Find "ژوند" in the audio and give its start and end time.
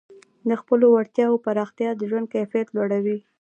2.09-2.27